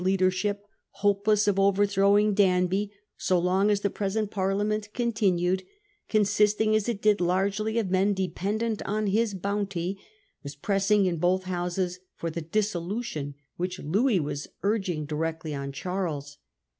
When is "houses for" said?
11.43-12.31